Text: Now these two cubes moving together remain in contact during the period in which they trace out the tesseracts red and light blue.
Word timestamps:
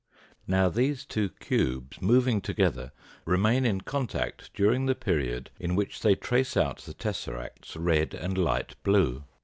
Now 0.47 0.67
these 0.67 1.05
two 1.05 1.29
cubes 1.29 2.01
moving 2.01 2.41
together 2.41 2.91
remain 3.23 3.67
in 3.67 3.81
contact 3.81 4.49
during 4.55 4.87
the 4.87 4.95
period 4.95 5.51
in 5.59 5.75
which 5.75 6.01
they 6.01 6.15
trace 6.15 6.57
out 6.57 6.79
the 6.79 6.95
tesseracts 6.95 7.75
red 7.75 8.15
and 8.15 8.35
light 8.35 8.73
blue. 8.81 9.25